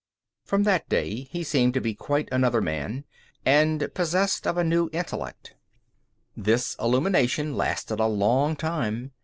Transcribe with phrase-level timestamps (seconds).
[0.43, 3.05] From that day he seemed to be quite another man,
[3.45, 5.53] and possessed of a new intellect.
[6.35, 9.11] This illumination lasted a long time.